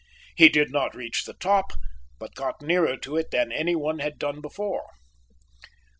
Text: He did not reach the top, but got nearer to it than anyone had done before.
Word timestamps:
He 0.35 0.49
did 0.49 0.71
not 0.71 0.95
reach 0.95 1.25
the 1.25 1.35
top, 1.35 1.73
but 2.17 2.33
got 2.33 2.59
nearer 2.59 2.97
to 2.97 3.17
it 3.17 3.29
than 3.29 3.51
anyone 3.51 3.99
had 3.99 4.17
done 4.17 4.41
before. 4.41 4.87